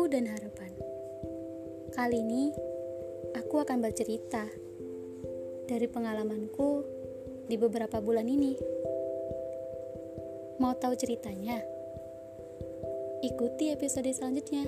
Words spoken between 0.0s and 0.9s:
Aku dan Harapan.